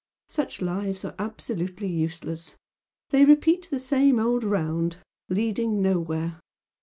[0.29, 2.55] Such lives are absolutely useless,
[3.11, 4.97] they repeat the same old round,
[5.29, 6.39] leading nowhere.